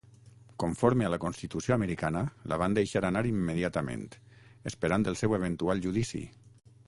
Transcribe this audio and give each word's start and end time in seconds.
Conforme 0.61 1.05
a 1.07 1.11
la 1.13 1.19
constitució 1.23 1.75
americana, 1.75 2.23
la 2.53 2.59
van 2.63 2.77
deixar 2.79 3.03
anar 3.11 3.23
immediatament, 3.33 4.07
esperant 4.71 5.05
el 5.13 5.19
seu 5.23 5.41
eventual 5.41 5.85
judici. 5.87 6.23